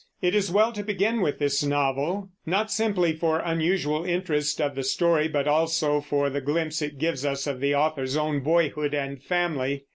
It 0.19 0.33
is 0.33 0.49
well 0.49 0.71
to 0.71 0.81
begin 0.81 1.21
with 1.21 1.37
this 1.37 1.63
novel, 1.63 2.31
not 2.43 2.71
simply 2.71 3.13
for 3.15 3.37
the 3.37 3.51
unusual 3.51 4.03
interest 4.03 4.59
of 4.59 4.73
the 4.73 4.81
story, 4.83 5.27
but 5.27 5.47
also 5.47 6.01
for 6.01 6.27
the 6.27 6.41
glimpse 6.41 6.81
it 6.81 6.97
gives 6.97 7.23
us 7.23 7.45
of 7.45 7.59
the 7.59 7.75
author's 7.75 8.17
own 8.17 8.39
boyhood 8.39 8.95
and 8.95 9.21
family. 9.21 9.85